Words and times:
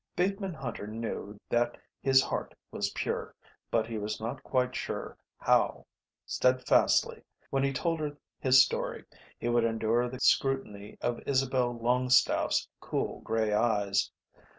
Bateman 0.15 0.55
Hunter 0.55 0.87
knew 0.87 1.39
that 1.47 1.77
his 2.01 2.23
heart 2.23 2.55
was 2.71 2.89
pure, 2.89 3.35
but 3.69 3.85
he 3.85 3.99
was 3.99 4.19
not 4.19 4.41
quite 4.41 4.75
sure 4.75 5.15
how 5.37 5.85
steadfastly, 6.25 7.21
when 7.51 7.63
he 7.63 7.71
told 7.71 7.99
her 7.99 8.17
his 8.39 8.65
story, 8.65 9.05
he 9.37 9.47
would 9.47 9.63
endure 9.63 10.09
the 10.09 10.19
scrutiny 10.19 10.97
of 11.01 11.21
Isabel 11.27 11.77
Longstaffe's 11.79 12.67
cool 12.79 13.19
grey 13.21 13.53
eyes. 13.53 14.09